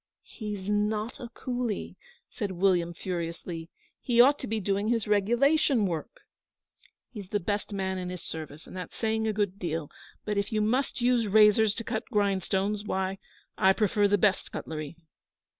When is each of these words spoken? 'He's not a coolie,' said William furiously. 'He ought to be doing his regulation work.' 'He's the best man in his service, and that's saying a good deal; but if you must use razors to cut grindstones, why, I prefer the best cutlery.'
'He's 0.23 0.67
not 0.67 1.19
a 1.19 1.29
coolie,' 1.29 1.95
said 2.27 2.53
William 2.53 2.91
furiously. 2.91 3.69
'He 3.99 4.19
ought 4.19 4.39
to 4.39 4.47
be 4.47 4.59
doing 4.59 4.87
his 4.87 5.07
regulation 5.07 5.85
work.' 5.85 6.21
'He's 7.11 7.29
the 7.29 7.39
best 7.39 7.71
man 7.71 7.99
in 7.99 8.09
his 8.09 8.23
service, 8.23 8.65
and 8.65 8.75
that's 8.75 8.95
saying 8.95 9.27
a 9.27 9.31
good 9.31 9.59
deal; 9.59 9.91
but 10.25 10.39
if 10.39 10.51
you 10.51 10.59
must 10.59 11.01
use 11.01 11.27
razors 11.27 11.75
to 11.75 11.83
cut 11.83 12.09
grindstones, 12.09 12.83
why, 12.83 13.19
I 13.59 13.73
prefer 13.73 14.07
the 14.07 14.17
best 14.17 14.51
cutlery.' 14.51 14.95